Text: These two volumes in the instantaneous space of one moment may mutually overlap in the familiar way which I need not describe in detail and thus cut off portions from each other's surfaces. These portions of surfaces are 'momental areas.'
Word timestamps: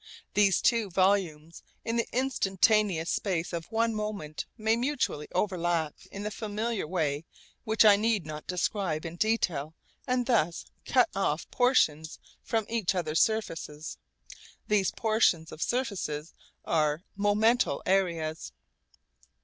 These 0.33 0.63
two 0.63 0.89
volumes 0.89 1.61
in 1.85 1.95
the 1.95 2.07
instantaneous 2.11 3.11
space 3.11 3.53
of 3.53 3.65
one 3.71 3.93
moment 3.93 4.47
may 4.57 4.75
mutually 4.75 5.27
overlap 5.35 5.93
in 6.11 6.23
the 6.23 6.31
familiar 6.31 6.87
way 6.87 7.23
which 7.65 7.85
I 7.85 7.97
need 7.97 8.25
not 8.25 8.47
describe 8.47 9.05
in 9.05 9.15
detail 9.15 9.75
and 10.07 10.25
thus 10.25 10.65
cut 10.87 11.09
off 11.13 11.47
portions 11.51 12.17
from 12.41 12.65
each 12.67 12.95
other's 12.95 13.21
surfaces. 13.21 13.99
These 14.67 14.89
portions 14.89 15.51
of 15.51 15.61
surfaces 15.61 16.33
are 16.65 17.03
'momental 17.15 17.83
areas.' 17.85 18.51